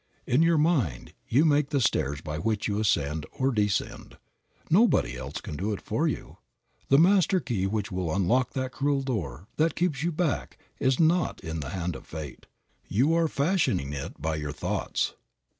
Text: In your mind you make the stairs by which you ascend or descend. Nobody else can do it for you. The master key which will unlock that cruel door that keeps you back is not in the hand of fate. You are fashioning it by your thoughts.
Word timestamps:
In 0.25 0.41
your 0.41 0.57
mind 0.57 1.13
you 1.27 1.45
make 1.45 1.69
the 1.69 1.79
stairs 1.79 2.21
by 2.21 2.39
which 2.39 2.67
you 2.67 2.79
ascend 2.79 3.27
or 3.33 3.51
descend. 3.51 4.17
Nobody 4.67 5.15
else 5.15 5.39
can 5.39 5.55
do 5.55 5.73
it 5.73 5.79
for 5.79 6.07
you. 6.07 6.37
The 6.89 6.97
master 6.97 7.39
key 7.39 7.67
which 7.67 7.91
will 7.91 8.11
unlock 8.11 8.53
that 8.53 8.71
cruel 8.71 9.03
door 9.03 9.45
that 9.57 9.75
keeps 9.75 10.01
you 10.01 10.11
back 10.11 10.57
is 10.79 10.99
not 10.99 11.39
in 11.43 11.59
the 11.59 11.69
hand 11.69 11.95
of 11.95 12.07
fate. 12.07 12.47
You 12.87 13.13
are 13.13 13.27
fashioning 13.27 13.93
it 13.93 14.19
by 14.19 14.37
your 14.37 14.51
thoughts. 14.53 15.13